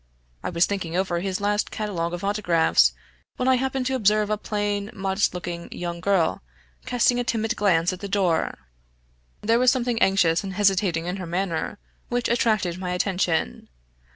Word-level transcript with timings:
I 0.41 0.49
was 0.49 0.65
thinking 0.65 0.97
over 0.97 1.19
his 1.19 1.39
last 1.39 1.69
catalogue 1.69 2.11
of 2.15 2.23
autographs, 2.23 2.91
when 3.37 3.47
I 3.47 3.57
happened 3.57 3.85
to 3.85 3.93
observe 3.95 4.31
a 4.31 4.35
plain, 4.39 4.89
modest 4.95 5.35
looking 5.35 5.71
young 5.71 5.99
girl 6.01 6.41
casting 6.87 7.19
a 7.19 7.23
timid 7.23 7.55
glance 7.55 7.93
at 7.93 7.99
the 7.99 8.07
door. 8.07 8.57
There 9.41 9.59
was 9.59 9.69
something 9.69 10.01
anxious 10.01 10.43
and 10.43 10.53
hesitating 10.53 11.05
in 11.05 11.17
her 11.17 11.27
manner, 11.27 11.77
which 12.09 12.29
attracted 12.29 12.79
my 12.79 12.93
attention. 12.93 13.69